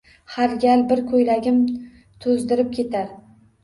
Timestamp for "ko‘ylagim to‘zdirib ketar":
1.13-3.19